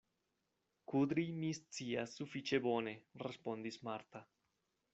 [0.91, 4.23] Kudri mi scias sufiĉe bone, respondis Marta.